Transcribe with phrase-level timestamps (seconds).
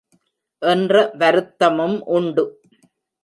[0.61, 2.45] என்ற வருத்தமும் உண்டு.